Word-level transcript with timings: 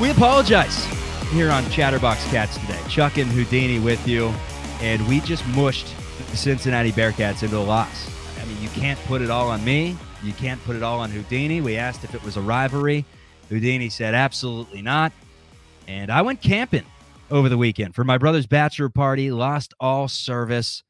We 0.00 0.10
apologize 0.10 0.84
here 1.30 1.52
on 1.52 1.70
Chatterbox 1.70 2.24
Cats 2.26 2.58
today. 2.58 2.80
Chuck 2.88 3.16
and 3.16 3.30
Houdini 3.30 3.78
with 3.78 4.08
you, 4.08 4.34
and 4.80 5.06
we 5.06 5.20
just 5.20 5.46
mushed 5.48 5.94
the 6.30 6.36
Cincinnati 6.36 6.90
Bearcats 6.90 7.44
into 7.44 7.56
a 7.56 7.60
loss. 7.60 8.10
I 8.42 8.44
mean, 8.44 8.60
you 8.60 8.68
can't 8.70 8.98
put 9.04 9.22
it 9.22 9.30
all 9.30 9.48
on 9.48 9.64
me. 9.64 9.96
You 10.24 10.32
can't 10.32 10.62
put 10.64 10.74
it 10.74 10.82
all 10.82 10.98
on 10.98 11.10
Houdini. 11.10 11.60
We 11.60 11.76
asked 11.76 12.02
if 12.02 12.12
it 12.12 12.24
was 12.24 12.36
a 12.36 12.40
rivalry. 12.40 13.04
Houdini 13.48 13.88
said 13.88 14.14
absolutely 14.14 14.82
not. 14.82 15.12
And 15.86 16.10
I 16.10 16.22
went 16.22 16.42
camping 16.42 16.84
over 17.30 17.48
the 17.48 17.56
weekend 17.56 17.94
for 17.94 18.02
my 18.02 18.18
brother's 18.18 18.46
bachelor 18.46 18.88
party, 18.88 19.30
lost 19.30 19.74
all 19.78 20.08
service. 20.08 20.82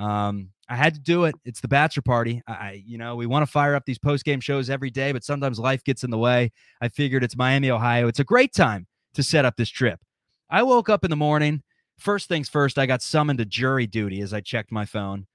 Um, 0.00 0.48
I 0.68 0.76
had 0.76 0.94
to 0.94 1.00
do 1.00 1.24
it. 1.24 1.34
It's 1.44 1.60
the 1.60 1.68
bachelor 1.68 2.02
party. 2.02 2.42
I, 2.46 2.82
you 2.86 2.96
know, 2.96 3.16
we 3.16 3.26
want 3.26 3.44
to 3.44 3.50
fire 3.50 3.74
up 3.74 3.84
these 3.84 3.98
post 3.98 4.24
game 4.24 4.40
shows 4.40 4.70
every 4.70 4.90
day, 4.90 5.12
but 5.12 5.24
sometimes 5.24 5.58
life 5.58 5.84
gets 5.84 6.04
in 6.04 6.10
the 6.10 6.18
way. 6.18 6.52
I 6.80 6.88
figured 6.88 7.22
it's 7.22 7.36
Miami, 7.36 7.70
Ohio. 7.70 8.08
It's 8.08 8.20
a 8.20 8.24
great 8.24 8.54
time 8.54 8.86
to 9.14 9.22
set 9.22 9.44
up 9.44 9.56
this 9.56 9.68
trip. 9.68 10.00
I 10.48 10.62
woke 10.62 10.88
up 10.88 11.04
in 11.04 11.10
the 11.10 11.16
morning. 11.16 11.62
First 11.98 12.28
things 12.28 12.48
first, 12.48 12.78
I 12.78 12.86
got 12.86 13.02
summoned 13.02 13.40
to 13.40 13.44
jury 13.44 13.86
duty 13.86 14.22
as 14.22 14.32
I 14.32 14.40
checked 14.40 14.72
my 14.72 14.86
phone 14.86 15.26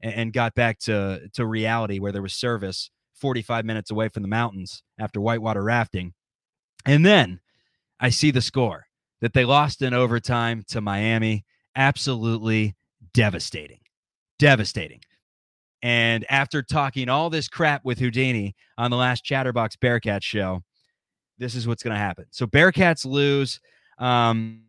and, 0.00 0.14
and 0.14 0.32
got 0.32 0.54
back 0.54 0.80
to 0.80 1.28
to 1.34 1.46
reality 1.46 2.00
where 2.00 2.10
there 2.10 2.22
was 2.22 2.34
service 2.34 2.90
45 3.14 3.64
minutes 3.64 3.90
away 3.90 4.08
from 4.08 4.22
the 4.22 4.28
mountains 4.28 4.82
after 4.98 5.20
whitewater 5.20 5.62
rafting. 5.62 6.14
And 6.84 7.04
then 7.04 7.40
I 8.00 8.08
see 8.08 8.30
the 8.30 8.40
score 8.40 8.86
that 9.20 9.34
they 9.34 9.44
lost 9.44 9.82
in 9.82 9.92
overtime 9.92 10.64
to 10.68 10.80
Miami. 10.80 11.44
Absolutely 11.76 12.74
devastating. 13.12 13.79
Devastating. 14.40 15.00
And 15.82 16.24
after 16.30 16.62
talking 16.62 17.10
all 17.10 17.28
this 17.28 17.46
crap 17.46 17.84
with 17.84 17.98
Houdini 17.98 18.56
on 18.78 18.90
the 18.90 18.96
last 18.96 19.22
Chatterbox 19.22 19.76
Bearcats 19.76 20.22
show, 20.22 20.62
this 21.38 21.54
is 21.54 21.68
what's 21.68 21.82
going 21.82 21.92
to 21.92 22.00
happen. 22.00 22.24
So 22.30 22.46
Bearcats 22.46 23.04
lose. 23.04 23.60
Um, 23.98 24.62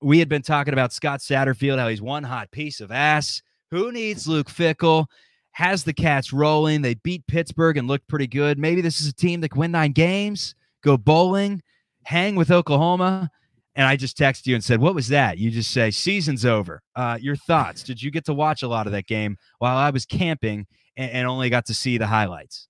we 0.00 0.20
had 0.20 0.28
been 0.28 0.42
talking 0.42 0.74
about 0.74 0.92
Scott 0.92 1.18
Satterfield, 1.18 1.76
how 1.78 1.88
he's 1.88 2.00
one 2.00 2.22
hot 2.22 2.52
piece 2.52 2.80
of 2.80 2.92
ass. 2.92 3.42
Who 3.72 3.90
needs 3.90 4.28
Luke 4.28 4.48
Fickell? 4.48 5.06
Has 5.50 5.82
the 5.82 5.92
Cats 5.92 6.32
rolling. 6.32 6.82
They 6.82 6.94
beat 6.94 7.26
Pittsburgh 7.26 7.78
and 7.78 7.88
looked 7.88 8.06
pretty 8.06 8.28
good. 8.28 8.60
Maybe 8.60 8.80
this 8.80 9.00
is 9.00 9.08
a 9.08 9.12
team 9.12 9.40
that 9.40 9.48
can 9.48 9.58
win 9.58 9.72
nine 9.72 9.90
games, 9.90 10.54
go 10.84 10.96
bowling, 10.96 11.62
hang 12.04 12.36
with 12.36 12.52
Oklahoma 12.52 13.30
and 13.76 13.86
I 13.86 13.96
just 13.96 14.16
texted 14.16 14.46
you 14.46 14.54
and 14.54 14.64
said, 14.64 14.80
"What 14.80 14.94
was 14.94 15.08
that?" 15.08 15.38
You 15.38 15.50
just 15.50 15.70
say, 15.70 15.90
"Season's 15.90 16.44
over." 16.44 16.82
Uh, 16.96 17.18
your 17.20 17.36
thoughts? 17.36 17.82
Did 17.82 18.02
you 18.02 18.10
get 18.10 18.24
to 18.24 18.34
watch 18.34 18.62
a 18.62 18.68
lot 18.68 18.86
of 18.86 18.92
that 18.92 19.06
game 19.06 19.36
while 19.58 19.76
I 19.76 19.90
was 19.90 20.06
camping 20.06 20.66
and, 20.96 21.10
and, 21.10 21.26
only 21.28 21.50
got 21.50 21.66
to 21.66 21.74
see 21.74 21.98
the 21.98 22.06
highlights? 22.06 22.68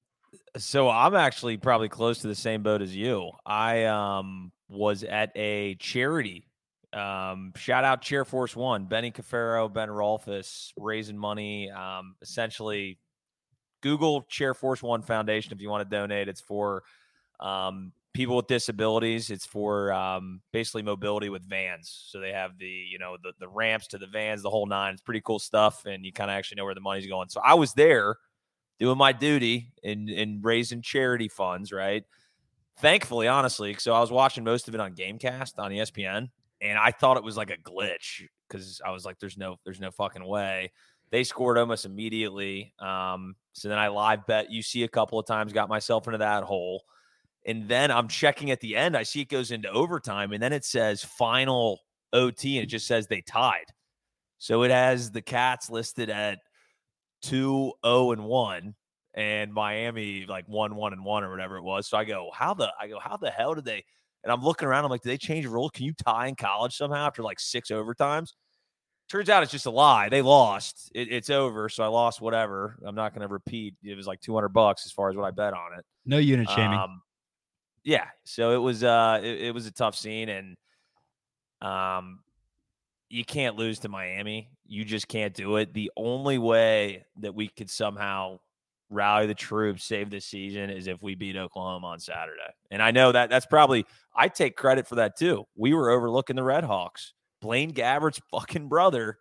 So 0.58 0.90
I'm 0.90 1.14
actually 1.14 1.56
probably 1.58 1.88
close 1.88 2.18
to 2.18 2.28
the 2.28 2.34
same 2.34 2.62
boat 2.62 2.82
as 2.82 2.94
you. 2.94 3.30
I 3.46 3.84
um, 3.84 4.52
was 4.68 5.04
at 5.04 5.30
a 5.36 5.77
charity. 5.77 6.48
Um, 6.92 7.52
shout 7.56 7.84
out 7.84 8.02
Chair 8.02 8.24
Force 8.24 8.56
One, 8.56 8.86
Benny 8.86 9.12
Cafaro, 9.12 9.72
Ben 9.72 9.88
Rolfus, 9.88 10.72
raising 10.77 11.16
money. 11.16 11.70
Um, 11.70 12.16
essentially, 12.20 12.98
Google 13.80 14.22
Chair 14.22 14.54
Force 14.54 14.82
One 14.82 15.02
Foundation 15.02 15.52
if 15.52 15.60
you 15.60 15.68
want 15.68 15.88
to 15.88 15.96
donate. 15.96 16.28
It's 16.28 16.40
for 16.40 16.82
um, 17.38 17.92
people 18.17 18.36
with 18.36 18.47
disabilities. 18.47 19.31
It's 19.31 19.45
for 19.45 19.92
um, 19.92 20.41
basically 20.50 20.83
mobility 20.83 21.28
with 21.28 21.47
vans. 21.47 22.06
So 22.09 22.19
they 22.19 22.33
have 22.33 22.58
the 22.58 22.67
you 22.67 22.98
know 22.98 23.17
the 23.23 23.33
the 23.39 23.47
ramps 23.47 23.86
to 23.89 23.98
the 23.98 24.06
vans, 24.06 24.42
the 24.42 24.50
whole 24.50 24.67
nine. 24.67 24.95
It's 24.95 25.03
pretty 25.03 25.20
cool 25.20 25.39
stuff, 25.39 25.84
and 25.84 26.05
you 26.05 26.12
kind 26.12 26.31
of 26.31 26.36
actually 26.36 26.56
know 26.56 26.64
where 26.64 26.75
the 26.75 26.81
money's 26.81 27.06
going. 27.06 27.28
So 27.28 27.41
I 27.45 27.55
was 27.55 27.75
there 27.75 28.17
doing 28.81 28.97
my 28.97 29.12
duty 29.12 29.73
in 29.83 30.08
in 30.08 30.41
raising 30.42 30.81
charity 30.81 31.28
funds, 31.28 31.73
right? 31.73 32.05
Thankfully, 32.78 33.28
honestly, 33.28 33.75
so 33.75 33.92
I 33.92 34.00
was 34.00 34.11
watching 34.11 34.45
most 34.45 34.67
of 34.67 34.75
it 34.75 34.80
on 34.80 34.95
GameCast 34.95 35.58
on 35.58 35.70
ESPN, 35.70 36.30
and 36.62 36.78
I 36.78 36.91
thought 36.91 37.19
it 37.19 37.25
was 37.25 37.36
like 37.36 37.51
a 37.51 37.58
glitch 37.58 38.25
because 38.48 38.80
I 38.84 38.91
was 38.91 39.05
like, 39.05 39.19
"There's 39.19 39.36
no, 39.36 39.56
there's 39.64 39.80
no 39.80 39.91
fucking 39.91 40.25
way." 40.25 40.73
They 41.11 41.23
scored 41.23 41.58
almost 41.58 41.85
immediately. 41.85 42.73
Um, 42.79 43.36
so 43.52 43.69
then 43.69 43.79
I 43.79 43.89
live 43.89 44.27
bet 44.27 44.51
UC 44.51 44.85
a 44.85 44.89
couple 44.89 45.19
of 45.19 45.27
times, 45.27 45.52
got 45.52 45.69
myself 45.69 46.08
into 46.08 46.19
that 46.19 46.42
hole. 46.42 46.83
And 47.46 47.68
then 47.68 47.90
I'm 47.90 48.08
checking 48.08 48.51
at 48.51 48.61
the 48.61 48.77
end. 48.77 48.96
I 48.96 49.05
see 49.05 49.20
it 49.20 49.29
goes 49.29 49.52
into 49.52 49.70
overtime, 49.70 50.33
and 50.33 50.42
then 50.42 50.52
it 50.52 50.64
says 50.64 51.02
final 51.05 51.80
OT, 52.12 52.58
and 52.58 52.64
it 52.64 52.67
just 52.67 52.86
says 52.86 53.07
they 53.07 53.23
tied. 53.23 53.67
So 54.39 54.62
it 54.64 54.70
has 54.70 55.11
the 55.11 55.23
Cats 55.23 55.70
listed 55.70 56.11
at 56.11 56.40
2 57.23 57.73
0 57.84 58.12
and 58.12 58.24
1 58.24 58.74
and 59.14 59.55
Miami 59.55 60.27
like 60.27 60.46
1 60.46 60.74
1 60.74 60.92
and 60.92 61.05
1 61.05 61.24
or 61.24 61.30
whatever 61.30 61.57
it 61.57 61.62
was. 61.62 61.89
So 61.89 61.96
I 61.96 62.05
go, 62.05 62.30
how 62.34 62.52
the 62.52 62.70
I 62.79 62.89
go, 62.89 62.98
how 62.98 63.17
the 63.17 63.30
hell 63.30 63.55
did 63.55 63.64
they 63.64 63.84
and 64.27 64.33
I'm 64.33 64.42
looking 64.42 64.67
around, 64.67 64.84
I'm 64.84 64.90
like, 64.90 65.02
did 65.02 65.11
they 65.11 65.18
change 65.18 65.46
rules? 65.46 65.70
Can 65.73 65.84
you 65.84 65.95
tie 66.05 66.27
in 66.27 66.34
college 66.34 66.77
somehow 66.77 67.07
after 67.07 67.23
like 67.23 67.39
six 67.39 67.70
overtimes? 67.70 68.33
Turns 69.08 69.30
out 69.30 69.45
it's 69.45 69.52
just 69.52 69.67
a 69.67 69.70
lie. 69.70 70.08
They 70.08 70.20
lost. 70.20 70.90
It, 70.96 71.13
it's 71.13 71.30
over. 71.30 71.68
So 71.68 71.84
I 71.84 71.86
lost 71.86 72.20
whatever. 72.20 72.77
I'm 72.84 72.96
not 72.96 73.14
going 73.14 73.23
to 73.23 73.33
repeat. 73.33 73.77
It 73.84 73.96
was 73.96 74.08
like 74.08 74.20
200 74.20 74.48
bucks 74.48 74.84
as 74.84 74.90
far 74.90 75.11
as 75.11 75.17
what 75.17 75.24
I 75.24 75.30
bet 75.30 75.55
on 75.55 75.78
it. 75.78 75.84
No 76.05 76.18
unit 76.18 76.51
shaming. 76.51 76.77
Um, 76.77 77.02
yeah, 77.86 78.07
so 78.24 78.51
it 78.51 78.58
was 78.58 78.83
uh 78.83 79.20
it, 79.23 79.42
it 79.42 79.55
was 79.55 79.67
a 79.67 79.70
tough 79.70 79.95
scene 79.95 80.29
and 80.29 80.57
um 81.63 82.19
you 83.08 83.24
can't 83.24 83.55
lose 83.55 83.79
to 83.79 83.89
Miami. 83.89 84.51
You 84.67 84.85
just 84.85 85.07
can't 85.07 85.33
do 85.33 85.57
it. 85.57 85.73
The 85.73 85.92
only 85.96 86.39
way 86.39 87.05
that 87.20 87.36
we 87.36 87.46
could 87.46 87.70
somehow 87.70 88.41
rally 88.91 89.29
the 89.29 89.35
troops, 89.35 89.85
save 89.85 90.11
this 90.11 90.27
season 90.27 90.70
is 90.70 90.89
if 90.89 91.01
we 91.01 91.14
beat 91.14 91.36
Oklahoma 91.36 91.86
on 91.86 92.01
Saturday. 92.01 92.52
And 92.73 92.83
I 92.83 92.91
know 92.91 93.13
that 93.13 93.30
that's 93.30 93.46
probably 93.46 93.86
I 94.17 94.27
take 94.27 94.57
credit 94.57 94.89
for 94.89 94.96
that 94.96 95.17
too. 95.17 95.45
We 95.55 95.73
were 95.73 95.91
overlooking 95.91 96.35
the 96.35 96.42
Red 96.42 96.64
Hawks. 96.64 97.14
Blaine 97.41 97.73
Gabbert's 97.73 98.20
fucking 98.33 98.69
brother 98.69 99.17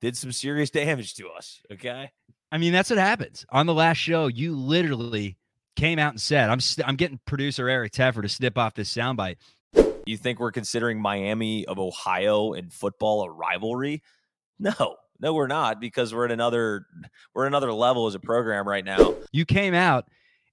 did 0.00 0.16
some 0.16 0.32
serious 0.32 0.70
damage 0.70 1.14
to 1.16 1.28
us. 1.28 1.60
Okay. 1.70 2.10
I 2.50 2.56
mean, 2.56 2.72
that's 2.72 2.88
what 2.88 2.98
happens. 2.98 3.44
On 3.50 3.66
the 3.66 3.74
last 3.74 3.98
show, 3.98 4.28
you 4.28 4.56
literally 4.56 5.36
came 5.76 5.98
out 5.98 6.12
and 6.12 6.20
said, 6.20 6.50
"I'm 6.50 6.60
st- 6.60 6.86
I'm 6.86 6.96
getting 6.96 7.20
producer 7.26 7.68
Eric 7.68 7.92
Teffer 7.92 8.22
to 8.22 8.28
snip 8.28 8.58
off 8.58 8.74
this 8.74 8.94
soundbite." 8.94 9.36
You 10.06 10.16
think 10.16 10.38
we're 10.38 10.52
considering 10.52 11.00
Miami 11.00 11.64
of 11.66 11.78
Ohio 11.78 12.52
and 12.52 12.72
football 12.72 13.24
a 13.24 13.30
rivalry? 13.30 14.02
No, 14.58 14.96
no, 15.20 15.34
we're 15.34 15.46
not 15.46 15.80
because 15.80 16.14
we're 16.14 16.26
at 16.26 16.30
another 16.30 16.86
we're 17.34 17.44
at 17.44 17.48
another 17.48 17.72
level 17.72 18.06
as 18.06 18.14
a 18.14 18.20
program 18.20 18.68
right 18.68 18.84
now. 18.84 19.14
You 19.32 19.44
came 19.44 19.74
out 19.74 20.06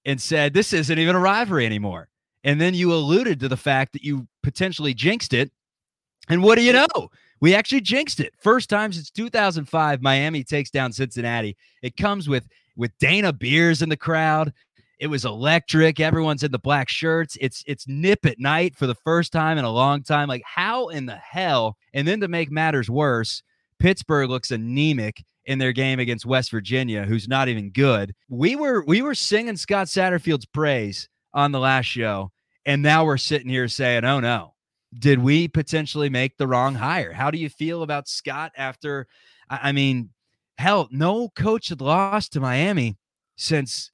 and 0.06 0.20
said 0.20 0.54
this 0.54 0.74
isn't 0.74 0.98
even 0.98 1.16
a 1.16 1.20
rivalry 1.20 1.66
anymore, 1.66 2.10
and 2.44 2.60
then 2.60 2.74
you 2.74 2.94
alluded 2.94 3.40
to 3.42 3.48
the 3.48 3.58
fact 3.58 3.94
that 3.94 4.04
you 4.04 4.28
potentially 4.42 4.94
jinxed 4.94 5.34
it. 5.34 5.52
And 6.30 6.42
what 6.44 6.58
do 6.58 6.64
you 6.64 6.74
know? 6.74 6.88
We 7.42 7.56
actually 7.56 7.82
jinxed 7.82 8.20
it. 8.20 8.34
First 8.40 8.70
time 8.70 8.94
since 8.94 9.10
2005, 9.10 10.02
Miami 10.02 10.44
takes 10.44 10.70
down 10.70 10.94
Cincinnati. 10.94 11.58
It 11.82 11.98
comes 11.98 12.30
with 12.30 12.48
with 12.76 12.98
Dana 13.00 13.34
Beers 13.34 13.82
in 13.82 13.90
the 13.90 13.98
crowd. 13.98 14.54
It 15.02 15.08
was 15.08 15.26
electric. 15.26 16.00
Everyone's 16.00 16.44
in 16.44 16.52
the 16.52 16.60
black 16.60 16.88
shirts. 16.88 17.36
It's 17.42 17.64
it's 17.66 17.88
nip 17.88 18.24
at 18.24 18.40
night 18.40 18.76
for 18.76 18.86
the 18.86 18.94
first 18.94 19.34
time 19.34 19.58
in 19.58 19.66
a 19.66 19.72
long 19.72 20.04
time. 20.04 20.30
Like 20.30 20.44
how 20.46 20.90
in 20.90 21.08
the 21.08 21.16
hell? 21.16 21.76
And 21.96 22.08
then 22.08 22.22
to 22.22 22.28
make 22.28 22.52
matters 22.52 22.88
worse, 22.88 23.42
Pittsburgh 23.80 24.30
looks 24.30 24.52
anemic 24.52 25.24
in 25.46 25.58
their 25.58 25.74
game 25.74 26.00
against 26.00 26.28
West 26.28 26.52
Virginia, 26.52 27.04
who's 27.04 27.28
not 27.28 27.48
even 27.48 27.72
good. 27.72 28.14
We 28.30 28.56
were 28.56 28.86
we 28.86 29.02
were 29.02 29.16
singing 29.16 29.58
Scott 29.58 29.88
Satterfield's 29.88 30.46
praise 30.46 31.10
on 31.34 31.52
the 31.52 31.60
last 31.60 31.88
show, 31.88 32.32
and 32.68 32.84
now 32.84 33.04
we're 33.04 33.18
sitting 33.18 33.50
here 33.50 33.68
saying, 33.68 34.06
"Oh 34.06 34.20
no, 34.20 34.54
did 35.00 35.18
we 35.18 35.48
potentially 35.48 36.10
make 36.10 36.38
the 36.38 36.48
wrong 36.48 36.76
hire?" 36.76 37.12
How 37.12 37.32
do 37.32 37.40
you 37.40 37.50
feel 37.50 37.82
about 37.82 38.08
Scott 38.08 38.52
after? 38.56 39.08
I 39.50 39.72
mean, 39.72 40.12
hell, 40.60 40.88
no 40.92 41.30
coach 41.30 41.70
had 41.70 41.82
lost 41.82 42.34
to 42.34 42.40
Miami 42.40 42.98
since 43.36 43.90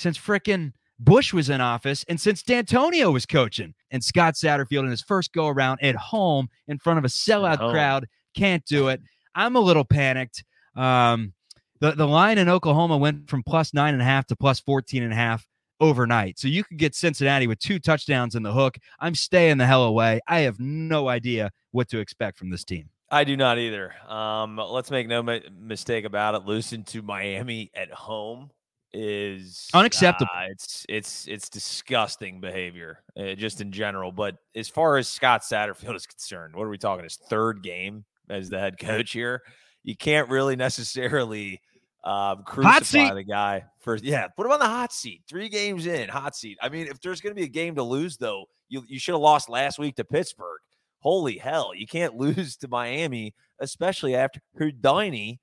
since 0.00 0.18
fricking 0.18 0.72
Bush 0.98 1.32
was 1.32 1.48
in 1.48 1.60
office 1.60 2.04
and 2.08 2.20
since 2.20 2.42
Dantonio 2.42 3.12
was 3.12 3.26
coaching. 3.26 3.74
And 3.90 4.04
Scott 4.04 4.34
Satterfield 4.34 4.84
in 4.84 4.90
his 4.90 5.02
first 5.02 5.32
go 5.32 5.48
around 5.48 5.80
at 5.82 5.96
home 5.96 6.48
in 6.68 6.78
front 6.78 6.98
of 6.98 7.04
a 7.04 7.08
sellout 7.08 7.58
crowd 7.58 8.06
can't 8.34 8.64
do 8.64 8.88
it. 8.88 9.00
I'm 9.34 9.56
a 9.56 9.60
little 9.60 9.84
panicked. 9.84 10.44
Um, 10.76 11.32
the, 11.80 11.92
the 11.92 12.06
line 12.06 12.38
in 12.38 12.48
Oklahoma 12.48 12.98
went 12.98 13.30
from 13.30 13.42
plus 13.42 13.72
nine 13.72 13.94
and 13.94 14.02
a 14.02 14.04
half 14.04 14.26
to 14.26 14.36
plus 14.36 14.60
14 14.60 15.02
and 15.02 15.12
a 15.12 15.16
half 15.16 15.46
overnight. 15.80 16.38
So 16.38 16.48
you 16.48 16.62
could 16.62 16.76
get 16.76 16.94
Cincinnati 16.94 17.46
with 17.46 17.58
two 17.58 17.78
touchdowns 17.78 18.34
in 18.34 18.42
the 18.42 18.52
hook. 18.52 18.76
I'm 18.98 19.14
staying 19.14 19.56
the 19.56 19.66
hell 19.66 19.84
away. 19.84 20.20
I 20.28 20.40
have 20.40 20.60
no 20.60 21.08
idea 21.08 21.50
what 21.70 21.88
to 21.88 21.98
expect 21.98 22.38
from 22.38 22.50
this 22.50 22.64
team. 22.64 22.90
I 23.10 23.24
do 23.24 23.36
not 23.36 23.58
either. 23.58 23.94
Um, 24.06 24.56
let's 24.56 24.90
make 24.90 25.08
no 25.08 25.22
ma- 25.22 25.38
mistake 25.58 26.04
about 26.04 26.34
it. 26.34 26.44
Losing 26.44 26.84
to 26.84 27.02
Miami 27.02 27.70
at 27.74 27.90
home 27.90 28.50
is 28.92 29.68
unacceptable. 29.74 30.30
Uh, 30.34 30.46
it's 30.50 30.84
it's 30.88 31.26
it's 31.28 31.48
disgusting 31.48 32.40
behavior, 32.40 33.02
uh, 33.16 33.34
just 33.34 33.60
in 33.60 33.72
general. 33.72 34.12
But 34.12 34.36
as 34.54 34.68
far 34.68 34.96
as 34.96 35.08
Scott 35.08 35.42
Satterfield 35.42 35.94
is 35.96 36.06
concerned, 36.06 36.54
what 36.56 36.64
are 36.64 36.70
we 36.70 36.78
talking? 36.78 37.04
His 37.04 37.16
third 37.16 37.62
game 37.62 38.04
as 38.28 38.48
the 38.50 38.58
head 38.58 38.78
coach 38.78 39.12
here. 39.12 39.42
You 39.82 39.96
can't 39.96 40.28
really 40.28 40.56
necessarily 40.56 41.60
Um, 42.04 42.44
crucify 42.44 43.14
the 43.14 43.24
guy 43.24 43.64
first. 43.80 44.04
Yeah, 44.04 44.26
put 44.28 44.46
him 44.46 44.52
on 44.52 44.58
the 44.60 44.66
hot 44.66 44.92
seat. 44.92 45.22
Three 45.28 45.48
games 45.48 45.86
in, 45.86 46.08
hot 46.08 46.34
seat. 46.34 46.56
I 46.62 46.68
mean, 46.70 46.86
if 46.86 47.00
there's 47.00 47.20
going 47.20 47.34
to 47.34 47.38
be 47.38 47.44
a 47.44 47.48
game 47.48 47.74
to 47.76 47.82
lose, 47.82 48.16
though, 48.16 48.46
you 48.68 48.84
you 48.88 48.98
should 48.98 49.12
have 49.12 49.20
lost 49.20 49.48
last 49.48 49.78
week 49.78 49.96
to 49.96 50.04
Pittsburgh. 50.04 50.60
Holy 51.00 51.38
hell, 51.38 51.72
you 51.74 51.86
can't 51.86 52.14
lose 52.24 52.56
to 52.58 52.68
Miami, 52.68 53.34
especially 53.58 54.14
after 54.14 54.40
Houdini 54.58 55.40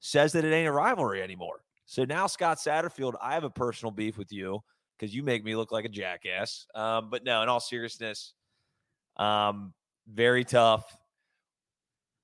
says 0.00 0.32
that 0.32 0.44
it 0.44 0.52
ain't 0.52 0.68
a 0.68 0.72
rivalry 0.72 1.22
anymore. 1.22 1.62
So 1.90 2.04
now, 2.04 2.28
Scott 2.28 2.58
Satterfield, 2.58 3.14
I 3.20 3.34
have 3.34 3.42
a 3.42 3.50
personal 3.50 3.90
beef 3.90 4.16
with 4.16 4.30
you 4.30 4.60
because 4.96 5.12
you 5.12 5.24
make 5.24 5.42
me 5.42 5.56
look 5.56 5.72
like 5.72 5.84
a 5.84 5.88
jackass. 5.88 6.64
Um, 6.72 7.10
but 7.10 7.24
no, 7.24 7.42
in 7.42 7.48
all 7.48 7.58
seriousness, 7.58 8.34
um, 9.16 9.74
very 10.06 10.44
tough. 10.44 10.84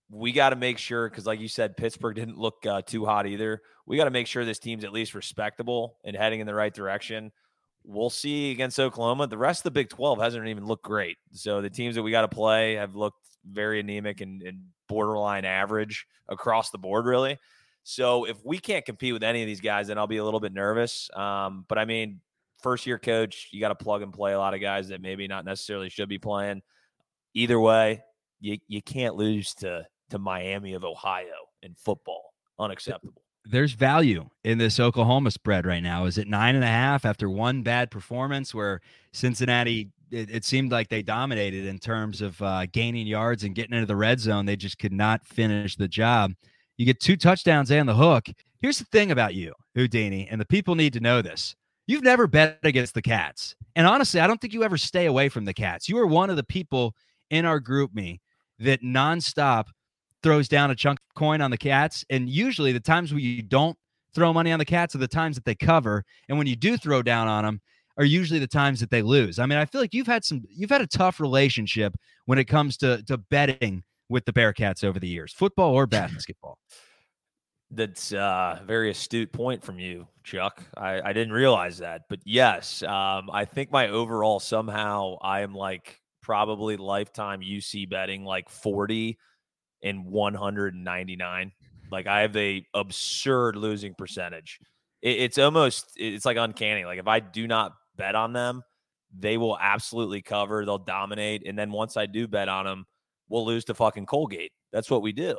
We 0.09 0.31
got 0.31 0.51
to 0.51 0.57
make 0.57 0.79
sure 0.79 1.11
because, 1.11 1.27
like 1.27 1.41
you 1.41 1.49
said, 1.49 1.77
Pittsburgh 1.77 2.15
didn't 2.15 2.39
look 2.39 2.65
uh, 2.65 2.83
too 2.83 3.05
hot 3.05 3.27
either. 3.27 3.61
We 3.87 3.97
got 3.97 4.05
to 4.05 4.13
make 4.13 4.29
sure 4.29 4.45
this 4.45 4.61
team's 4.61 4.85
at 4.85 4.93
least 4.93 5.17
respectable 5.17 5.97
and 6.05 6.15
heading 6.15 6.39
in 6.39 6.47
the 6.47 6.55
right 6.55 6.73
direction. 6.73 7.33
We'll 7.83 8.09
see 8.09 8.53
against 8.53 8.79
Oklahoma. 8.79 9.27
The 9.27 9.37
rest 9.37 9.61
of 9.61 9.65
the 9.65 9.71
Big 9.73 9.89
12 9.89 10.21
hasn't 10.21 10.47
even 10.47 10.65
looked 10.65 10.85
great. 10.85 11.17
So 11.33 11.61
the 11.61 11.71
teams 11.71 11.97
that 11.97 12.05
we 12.05 12.13
got 12.13 12.21
to 12.21 12.29
play 12.29 12.75
have 12.75 12.95
looked 12.95 13.19
very 13.45 13.81
anemic 13.81 14.21
and, 14.21 14.43
and 14.43 14.61
borderline 14.89 15.45
average 15.45 16.07
across 16.29 16.71
the 16.71 16.79
board, 16.79 17.05
really. 17.05 17.37
So 17.89 18.25
if 18.25 18.45
we 18.45 18.59
can't 18.59 18.85
compete 18.85 19.13
with 19.13 19.23
any 19.23 19.43
of 19.43 19.47
these 19.47 19.61
guys, 19.61 19.87
then 19.87 19.97
I'll 19.97 20.09
be 20.09 20.17
a 20.17 20.25
little 20.25 20.41
bit 20.41 20.53
nervous. 20.53 21.09
Um, 21.15 21.65
but 21.69 21.79
I 21.79 21.85
mean, 21.85 22.21
first 22.61 22.85
year 22.85 22.99
coach, 22.99 23.51
you 23.53 23.61
got 23.61 23.69
to 23.69 23.77
plug 23.77 24.03
and 24.03 24.13
play 24.13 24.33
a 24.33 24.39
lot 24.41 24.55
of 24.55 24.61
guys 24.61 24.89
that 24.89 25.01
maybe 25.01 25.29
not 25.29 25.45
necessarily 25.45 25.89
should 25.89 26.09
be 26.09 26.19
playing. 26.19 26.63
Either 27.35 27.61
way, 27.61 28.03
you 28.41 28.59
you 28.67 28.83
can't 28.83 29.15
lose 29.15 29.55
to 29.57 29.87
to 30.11 30.19
Miami 30.19 30.73
of 30.73 30.83
Ohio 30.83 31.47
in 31.63 31.77
football. 31.77 32.35
Unacceptable. 32.59 33.23
There's 33.45 33.71
value 33.71 34.29
in 34.43 34.59
this 34.59 34.81
Oklahoma 34.81 35.31
spread 35.31 35.65
right 35.65 35.83
now. 35.83 36.07
Is 36.07 36.19
it 36.19 36.27
nine 36.27 36.57
and 36.57 36.65
a 36.65 36.67
half 36.67 37.05
after 37.05 37.31
one 37.31 37.63
bad 37.63 37.93
performance 37.93 38.53
where 38.53 38.81
Cincinnati? 39.13 39.91
It, 40.11 40.29
it 40.29 40.45
seemed 40.45 40.73
like 40.73 40.89
they 40.89 41.03
dominated 41.03 41.67
in 41.67 41.79
terms 41.79 42.21
of 42.21 42.43
uh, 42.43 42.67
gaining 42.67 43.07
yards 43.07 43.45
and 43.45 43.55
getting 43.55 43.75
into 43.75 43.87
the 43.87 43.95
red 43.95 44.19
zone. 44.19 44.45
They 44.45 44.57
just 44.57 44.81
could 44.81 44.93
not 44.93 45.25
finish 45.25 45.77
the 45.77 45.87
job. 45.87 46.33
You 46.77 46.87
get 46.87 47.01
two 47.01 47.17
touchdowns 47.17 47.71
and 47.71 47.89
the 47.89 47.95
hook. 47.95 48.29
Here's 48.61 48.79
the 48.79 48.85
thing 48.87 49.11
about 49.11 49.35
you, 49.35 49.53
Houdini, 49.75 50.29
and 50.29 50.41
the 50.41 50.47
people 50.47 50.75
need 50.75 50.93
to 50.95 51.01
know 51.01 51.23
this. 51.23 51.55
You've 51.87 52.03
never 52.03 52.27
bet 52.27 52.59
against 52.65 52.95
the 52.95 53.03
Cats. 53.03 53.55
And 53.77 53.87
honestly, 53.87 54.21
I 54.21 54.27
don't 54.27 54.41
think 54.41 54.53
you 54.53 54.65
ever 54.65 54.77
stay 54.77 55.07
away 55.07 55.29
from 55.29 55.45
the 55.45 55.55
Cats. 55.55 55.89
You 55.89 55.99
are 55.99 56.07
one 56.07 56.31
of 56.31 56.37
the 56.37 56.45
people 56.45 56.95
in 57.31 57.45
our 57.45 57.61
GroupMe 57.61 58.19
that 58.59 58.83
nonstop 58.83 59.67
throws 60.23 60.49
down 60.49 60.71
a 60.71 60.75
chunk 60.75 60.99
of 60.99 61.15
coin 61.15 61.41
on 61.41 61.51
the 61.51 61.59
Cats. 61.59 62.05
And 62.11 62.29
usually 62.29 62.73
the 62.73 62.81
times 62.81 63.13
where 63.13 63.21
you 63.21 63.43
don't 63.43 63.77
throw 64.15 64.33
money 64.33 64.51
on 64.51 64.59
the 64.59 64.65
Cats 64.65 64.95
are 64.95 64.99
the 64.99 65.07
times 65.07 65.37
that 65.37 65.45
they 65.45 65.55
cover. 65.55 66.05
And 66.29 66.39
when 66.39 66.47
you 66.47 66.57
do 66.57 66.77
throw 66.77 67.03
down 67.03 67.29
on 67.29 67.45
them, 67.45 67.61
are 67.99 68.05
usually 68.05 68.41
the 68.41 68.47
times 68.47 68.81
that 68.81 68.91
they 68.91 69.03
lose. 69.03 69.39
I 69.39 69.47
mean, 69.47 69.59
I 69.59 69.65
feel 69.65 69.81
like 69.81 69.95
you've 69.95 70.07
had 70.07 70.25
some 70.25 70.43
you've 70.51 70.71
had 70.71 70.83
a 70.83 70.87
tough 70.87 71.21
relationship 71.21 71.97
when 72.27 72.39
it 72.39 72.45
comes 72.45 72.77
to 72.79 73.03
to 73.05 73.17
betting 73.17 73.85
with 74.09 74.25
the 74.25 74.33
Bearcats 74.33 74.85
over 74.85 74.99
the 74.99 75.09
years, 75.09 75.33
football 75.33 75.73
or 75.73 75.87
basketball. 75.87 76.59
That's 77.71 78.13
a 78.13 78.63
very 78.65 78.91
astute 78.91 79.33
point 79.33 79.65
from 79.65 79.81
you, 79.81 80.07
Chuck. 80.23 80.63
I, 80.77 81.01
I 81.03 81.13
didn't 81.13 81.33
realize 81.33 81.79
that, 81.79 82.03
but 82.09 82.21
yes, 82.25 82.83
um, 82.85 83.29
I 83.33 83.45
think 83.45 83.73
my 83.73 83.89
overall 83.89 84.39
somehow 84.39 85.17
I 85.21 85.41
am 85.41 85.53
like 85.53 86.01
probably 86.23 86.77
lifetime 86.77 87.41
UC 87.41 87.89
betting 87.91 88.25
like 88.25 88.49
40 88.49 89.19
and 89.83 90.05
199. 90.05 91.53
Like 91.91 92.07
I 92.07 92.21
have 92.21 92.37
a 92.37 92.65
absurd 92.75 93.57
losing 93.57 93.95
percentage. 93.95 94.59
It, 95.03 95.21
it's 95.21 95.39
almost 95.39 95.93
it's 95.97 96.25
like 96.25 96.37
uncanny. 96.37 96.85
Like 96.85 96.99
if 96.99 97.07
I 97.07 97.21
do 97.21 97.47
not 97.47 97.73
bet 97.97 98.15
on 98.15 98.33
them, 98.33 98.63
they 99.17 99.37
will 99.39 99.59
absolutely 99.59 100.23
cover. 100.23 100.65
They'll 100.65 100.79
dominate, 100.79 101.47
and 101.47 101.59
then 101.59 101.71
once 101.71 101.97
I 101.97 102.07
do 102.07 102.27
bet 102.27 102.49
on 102.49 102.65
them, 102.65 102.87
we'll 103.29 103.47
lose 103.47 103.65
to 103.67 103.75
fucking 103.75 104.07
Colgate. 104.07 104.53
That's 104.73 104.91
what 104.91 105.03
we 105.03 105.13
do. 105.13 105.37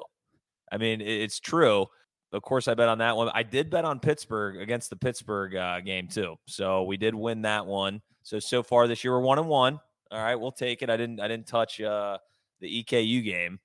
I 0.72 0.78
mean, 0.78 1.02
it's 1.02 1.40
true. 1.40 1.88
Of 2.34 2.42
course, 2.42 2.68
I 2.68 2.74
bet 2.74 2.90
on 2.90 2.98
that 2.98 3.16
one. 3.16 3.30
I 3.34 3.44
did 3.44 3.70
bet 3.70 3.86
on 3.86 4.00
Pittsburgh 4.00 4.58
against 4.58 4.90
the 4.90 4.98
Pittsburgh 4.98 5.56
uh, 5.56 5.80
game 5.80 6.08
too, 6.08 6.36
so 6.46 6.84
we 6.84 6.98
did 6.98 7.16
win 7.16 7.42
that 7.44 7.66
one. 7.66 8.02
So 8.24 8.40
so 8.40 8.62
far 8.64 8.88
this 8.88 9.04
year 9.04 9.14
we're 9.14 9.22
one 9.22 9.40
and 9.40 9.48
one. 9.48 9.80
All 10.12 10.22
right, 10.22 10.36
we'll 10.36 10.52
take 10.52 10.82
it. 10.82 10.90
I 10.90 10.98
didn't 10.98 11.22
I 11.22 11.30
didn't 11.30 11.48
touch 11.48 11.80
uh, 11.80 12.18
the 12.60 12.84
EKU 12.84 13.24
game, 13.24 13.60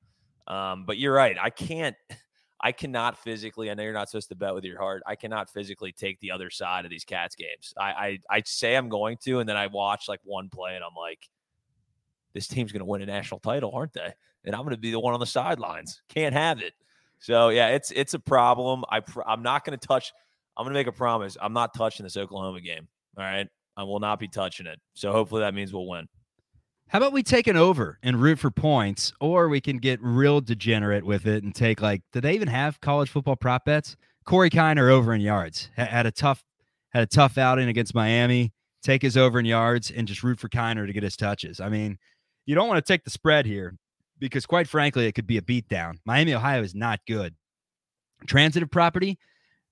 um, 0.47 0.85
but 0.87 0.99
you're 0.99 1.15
right. 1.15 1.37
I 1.41 1.51
can't. 1.51 1.97
I 2.65 2.71
cannot 2.71 3.19
physically. 3.19 3.73
I 3.73 3.75
know 3.75 3.83
you're 3.83 3.93
not 3.93 4.09
supposed 4.09 4.29
to 4.29 4.37
bet 4.37 4.55
with 4.55 4.63
your 4.63 4.79
heart. 4.79 5.03
I 5.05 5.17
cannot 5.17 5.51
physically 5.51 5.91
take 5.91 6.21
the 6.21 6.31
other 6.31 6.49
side 6.49 6.85
of 6.85 6.93
these 6.93 7.03
Cats 7.03 7.35
games. 7.35 7.75
I 7.77 7.91
I, 7.91 8.19
I 8.31 8.43
say 8.47 8.77
I'm 8.77 8.89
going 8.89 9.17
to, 9.25 9.41
and 9.41 9.49
then 9.49 9.57
I 9.57 9.67
watch 9.67 10.09
like 10.09 10.21
one 10.23 10.49
play, 10.49 10.77
and 10.77 10.85
I'm 10.85 10.95
like, 10.97 11.29
this 12.35 12.47
team's 12.47 12.73
going 12.73 12.81
to 12.81 12.87
win 12.87 13.03
a 13.03 13.07
national 13.07 13.41
title, 13.41 13.73
aren't 13.75 13.93
they? 13.93 14.13
And 14.45 14.55
I'm 14.55 14.63
going 14.63 14.75
to 14.75 14.81
be 14.81 14.91
the 14.91 15.01
one 15.01 15.15
on 15.15 15.21
the 15.21 15.27
sidelines. 15.27 16.03
Can't 16.09 16.35
have 16.35 16.61
it. 16.61 16.73
So 17.19 17.51
yeah, 17.51 17.69
it's 17.69 17.93
it's 17.93 18.15
a 18.15 18.19
problem. 18.19 18.85
I 18.89 19.01
pr- 19.01 19.23
I'm 19.27 19.43
not 19.43 19.65
going 19.65 19.79
to 19.79 19.87
touch. 19.87 20.13
I'm 20.57 20.65
going 20.65 20.75
to 20.75 20.81
make 20.81 20.89
a 20.89 20.93
promise. 20.93 21.37
I'm 21.41 21.53
not 21.53 21.73
touching 21.75 22.05
this 22.05 22.17
Oklahoma 22.17 22.61
game. 22.61 22.89
All 23.17 23.25
right, 23.25 23.47
I 23.77 23.85
will 23.85 24.01
not 24.01 24.19
be 24.19 24.29
touching 24.29 24.67
it. 24.67 24.81
So 24.95 25.13
hopefully 25.13 25.41
that 25.41 25.55
means 25.55 25.73
we'll 25.73 25.87
win. 25.87 26.09
How 26.89 26.99
about 26.99 27.13
we 27.13 27.23
take 27.23 27.47
an 27.47 27.57
over 27.57 27.99
and 28.03 28.21
root 28.21 28.39
for 28.39 28.51
points, 28.51 29.13
or 29.21 29.49
we 29.49 29.61
can 29.61 29.79
get 29.79 29.99
real 30.03 30.41
degenerate 30.41 31.07
with 31.07 31.27
it 31.27 31.43
and 31.43 31.55
take 31.55 31.81
like, 31.81 32.03
do 32.13 32.21
they 32.21 32.35
even 32.35 32.49
have 32.49 32.81
college 32.81 33.09
football 33.09 33.37
prop 33.37 33.65
bets? 33.65 33.97
Corey 34.25 34.51
Kiner 34.51 34.91
over 34.91 35.15
in 35.15 35.21
yards 35.21 35.71
had 35.77 36.07
a 36.07 36.11
tough 36.11 36.45
had 36.91 37.03
a 37.03 37.07
tough 37.07 37.39
outing 37.39 37.69
against 37.69 37.95
Miami. 37.95 38.53
Take 38.83 39.03
his 39.03 39.17
over 39.17 39.39
in 39.39 39.47
yards 39.47 39.91
and 39.91 40.09
just 40.09 40.23
root 40.23 40.41
for 40.41 40.49
Kiner 40.49 40.87
to 40.87 40.93
get 40.93 41.03
his 41.03 41.17
touches. 41.17 41.61
I 41.61 41.69
mean, 41.69 41.99
you 42.47 42.55
don't 42.55 42.69
want 42.69 42.85
to 42.85 42.93
take 42.93 43.05
the 43.05 43.11
spread 43.11 43.47
here 43.47 43.77
because 44.19 44.47
quite 44.47 44.69
frankly, 44.69 45.07
it 45.07 45.13
could 45.13 45.27
be 45.27 45.39
a 45.39 45.43
beatdown. 45.43 45.97
Miami, 46.05 46.35
Ohio 46.35 46.63
is 46.63 46.75
not 46.75 47.01
good. 47.07 47.35
Transitive 48.27 48.71
property, 48.71 49.19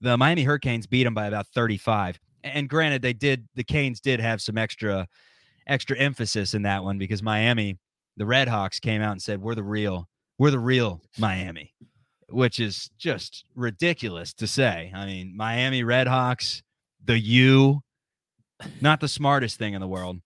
the 0.00 0.16
Miami 0.16 0.42
Hurricanes 0.42 0.86
beat 0.86 1.04
them 1.04 1.14
by 1.14 1.26
about 1.26 1.46
35. 1.48 2.18
And 2.42 2.68
granted, 2.68 3.02
they 3.02 3.12
did 3.12 3.46
the 3.54 3.64
Canes 3.64 4.00
did 4.00 4.20
have 4.20 4.40
some 4.40 4.58
extra 4.58 5.06
extra 5.66 5.96
emphasis 5.98 6.54
in 6.54 6.62
that 6.62 6.82
one 6.82 6.98
because 6.98 7.22
Miami, 7.22 7.78
the 8.16 8.26
Red 8.26 8.48
Hawks 8.48 8.80
came 8.80 9.02
out 9.02 9.12
and 9.12 9.22
said, 9.22 9.40
We're 9.40 9.54
the 9.54 9.62
real, 9.62 10.08
we're 10.38 10.50
the 10.50 10.58
real 10.58 11.00
Miami, 11.18 11.74
which 12.28 12.58
is 12.58 12.90
just 12.98 13.44
ridiculous 13.54 14.32
to 14.34 14.46
say. 14.46 14.90
I 14.94 15.06
mean, 15.06 15.36
Miami 15.36 15.84
Red 15.84 16.08
Hawks, 16.08 16.62
the 17.04 17.18
U, 17.18 17.82
not 18.80 19.00
the 19.00 19.08
smartest 19.08 19.58
thing 19.58 19.74
in 19.74 19.80
the 19.80 19.88
world. 19.88 20.20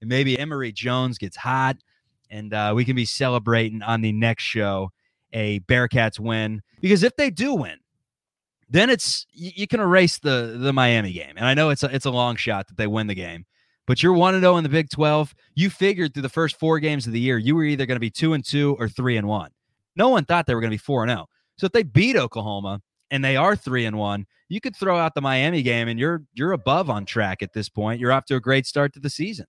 And 0.00 0.08
maybe 0.08 0.38
Emory 0.38 0.72
Jones 0.72 1.18
gets 1.18 1.36
hot 1.36 1.76
and 2.30 2.52
uh, 2.52 2.72
we 2.74 2.84
can 2.84 2.96
be 2.96 3.04
celebrating 3.04 3.82
on 3.82 4.00
the 4.00 4.12
next 4.12 4.42
show 4.42 4.90
a 5.32 5.60
Bearcats 5.60 6.18
win 6.18 6.62
because 6.80 7.02
if 7.02 7.16
they 7.16 7.30
do 7.30 7.54
win, 7.54 7.78
then 8.68 8.90
it's 8.90 9.26
you, 9.32 9.50
you 9.54 9.66
can 9.66 9.80
erase 9.80 10.18
the 10.18 10.56
the 10.58 10.72
Miami 10.72 11.12
game. 11.12 11.34
And 11.36 11.46
I 11.46 11.54
know 11.54 11.70
it's 11.70 11.82
a, 11.82 11.94
it's 11.94 12.06
a 12.06 12.10
long 12.10 12.36
shot 12.36 12.68
that 12.68 12.76
they 12.76 12.86
win 12.86 13.06
the 13.06 13.14
game, 13.14 13.44
but 13.86 14.02
you're 14.02 14.12
one 14.12 14.34
and 14.34 14.42
zero 14.42 14.54
oh 14.54 14.56
in 14.58 14.64
the 14.64 14.70
Big 14.70 14.90
Twelve. 14.90 15.34
You 15.54 15.70
figured 15.70 16.14
through 16.14 16.22
the 16.22 16.28
first 16.28 16.58
four 16.58 16.78
games 16.78 17.06
of 17.06 17.12
the 17.12 17.20
year 17.20 17.38
you 17.38 17.54
were 17.54 17.64
either 17.64 17.86
going 17.86 17.96
to 17.96 18.00
be 18.00 18.10
two 18.10 18.32
and 18.32 18.44
two 18.44 18.76
or 18.78 18.88
three 18.88 19.16
and 19.16 19.28
one. 19.28 19.50
No 19.94 20.08
one 20.08 20.24
thought 20.24 20.46
they 20.46 20.54
were 20.54 20.60
going 20.60 20.70
to 20.70 20.74
be 20.74 20.78
four 20.78 21.02
and 21.02 21.10
zero. 21.10 21.22
Oh. 21.22 21.28
So 21.58 21.66
if 21.66 21.72
they 21.72 21.82
beat 21.82 22.16
Oklahoma 22.16 22.82
and 23.10 23.24
they 23.24 23.36
are 23.36 23.56
three 23.56 23.86
and 23.86 23.96
one, 23.96 24.26
you 24.48 24.60
could 24.60 24.76
throw 24.76 24.98
out 24.98 25.14
the 25.14 25.20
Miami 25.20 25.62
game 25.62 25.88
and 25.88 25.98
you're 25.98 26.22
you're 26.34 26.52
above 26.52 26.90
on 26.90 27.04
track 27.06 27.42
at 27.42 27.52
this 27.52 27.68
point. 27.68 28.00
You're 28.00 28.12
off 28.12 28.26
to 28.26 28.36
a 28.36 28.40
great 28.40 28.66
start 28.66 28.92
to 28.94 29.00
the 29.00 29.10
season. 29.10 29.46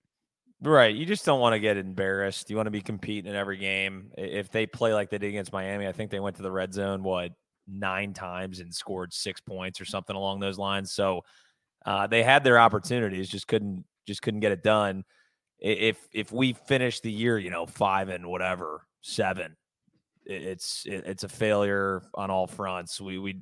Right. 0.61 0.95
You 0.95 1.05
just 1.05 1.23
don't 1.23 1.39
want 1.39 1.53
to 1.53 1.59
get 1.59 1.77
embarrassed. 1.77 2.49
You 2.49 2.55
want 2.55 2.65
to 2.65 2.71
be 2.71 2.81
competing 2.81 3.29
in 3.29 3.35
every 3.35 3.57
game. 3.57 4.11
If 4.17 4.49
they 4.51 4.65
play 4.65 4.93
like 4.93 5.09
they 5.11 5.19
did 5.19 5.29
against 5.29 5.53
Miami, 5.53 5.87
I 5.87 5.91
think 5.91 6.09
they 6.09 6.19
went 6.19 6.35
to 6.37 6.41
the 6.41 6.51
red 6.51 6.73
zone, 6.73 7.03
what, 7.03 7.31
nine 7.67 8.13
times 8.13 8.59
and 8.59 8.73
scored 8.73 9.13
six 9.13 9.39
points 9.39 9.79
or 9.79 9.85
something 9.85 10.15
along 10.15 10.39
those 10.39 10.57
lines. 10.57 10.91
So 10.91 11.21
uh, 11.85 12.07
they 12.07 12.23
had 12.23 12.43
their 12.43 12.59
opportunities, 12.59 13.29
just 13.29 13.47
couldn't 13.47 13.85
just 14.07 14.21
couldn't 14.21 14.39
get 14.39 14.51
it 14.51 14.63
done. 14.63 15.03
If 15.59 15.97
if 16.11 16.31
we 16.31 16.53
finish 16.53 17.01
the 17.01 17.11
year, 17.11 17.37
you 17.37 17.51
know, 17.51 17.67
five 17.67 18.09
and 18.09 18.25
whatever, 18.25 18.87
seven, 19.01 19.55
it's 20.25 20.83
it's 20.85 21.23
a 21.23 21.29
failure 21.29 22.01
on 22.15 22.31
all 22.31 22.47
fronts. 22.47 22.99
We 22.99 23.19
we 23.19 23.41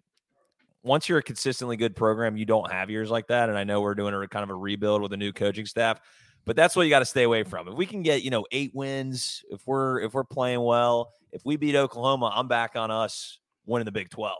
once 0.83 1.07
you're 1.07 1.19
a 1.19 1.23
consistently 1.23 1.77
good 1.77 1.95
program, 1.95 2.35
you 2.35 2.45
don't 2.45 2.71
have 2.71 2.89
years 2.89 3.09
like 3.09 3.27
that. 3.27 3.49
And 3.49 3.57
I 3.57 3.63
know 3.63 3.79
we're 3.79 3.95
doing 3.95 4.13
a 4.13 4.27
kind 4.27 4.43
of 4.43 4.49
a 4.49 4.55
rebuild 4.55 5.01
with 5.01 5.13
a 5.13 5.17
new 5.17 5.31
coaching 5.31 5.65
staff 5.65 5.99
but 6.45 6.55
that's 6.55 6.75
what 6.75 6.83
you 6.83 6.89
got 6.89 6.99
to 6.99 7.05
stay 7.05 7.23
away 7.23 7.43
from. 7.43 7.67
If 7.67 7.73
we 7.73 7.85
can 7.85 8.03
get, 8.03 8.21
you 8.21 8.29
know, 8.29 8.45
eight 8.51 8.71
wins, 8.73 9.43
if 9.49 9.65
we're 9.65 9.99
if 10.01 10.13
we're 10.13 10.23
playing 10.23 10.61
well, 10.61 11.11
if 11.31 11.41
we 11.43 11.57
beat 11.57 11.75
Oklahoma, 11.75 12.31
I'm 12.33 12.47
back 12.47 12.75
on 12.75 12.91
us 12.91 13.39
winning 13.65 13.85
the 13.85 13.91
Big 13.91 14.09
12. 14.09 14.37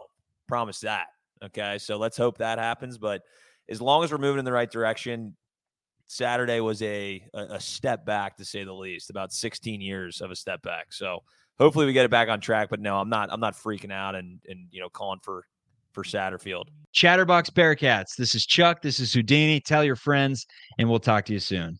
Promise 0.48 0.80
that. 0.80 1.06
Okay. 1.44 1.78
So 1.78 1.96
let's 1.96 2.16
hope 2.16 2.38
that 2.38 2.58
happens. 2.58 2.96
But 2.96 3.22
as 3.68 3.80
long 3.80 4.04
as 4.04 4.12
we're 4.12 4.18
moving 4.18 4.38
in 4.38 4.44
the 4.44 4.52
right 4.52 4.70
direction, 4.70 5.36
Saturday 6.06 6.60
was 6.60 6.82
a 6.82 7.22
a 7.34 7.60
step 7.60 8.06
back 8.06 8.36
to 8.36 8.44
say 8.44 8.62
the 8.62 8.72
least, 8.72 9.10
about 9.10 9.32
16 9.32 9.80
years 9.80 10.20
of 10.20 10.30
a 10.30 10.36
step 10.36 10.62
back. 10.62 10.92
So 10.92 11.24
hopefully 11.58 11.86
we 11.86 11.92
get 11.92 12.04
it 12.04 12.10
back 12.10 12.28
on 12.28 12.40
track. 12.40 12.68
But 12.70 12.80
no, 12.80 12.96
I'm 12.96 13.08
not 13.08 13.28
I'm 13.32 13.40
not 13.40 13.54
freaking 13.54 13.92
out 13.92 14.14
and 14.14 14.38
and 14.48 14.68
you 14.70 14.80
know 14.80 14.88
calling 14.88 15.18
for 15.22 15.44
for 15.92 16.04
Satterfield. 16.04 16.66
Chatterbox 16.92 17.50
Bearcats. 17.50 18.14
This 18.16 18.36
is 18.36 18.46
Chuck. 18.46 18.82
This 18.82 19.00
is 19.00 19.12
Houdini. 19.12 19.60
Tell 19.60 19.82
your 19.82 19.96
friends, 19.96 20.46
and 20.78 20.88
we'll 20.88 21.00
talk 21.00 21.24
to 21.24 21.32
you 21.32 21.40
soon. 21.40 21.78